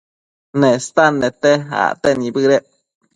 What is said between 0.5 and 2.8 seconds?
Nestan nete acte nibëdec